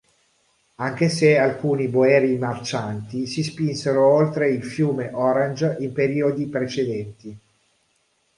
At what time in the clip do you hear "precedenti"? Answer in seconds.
6.47-7.37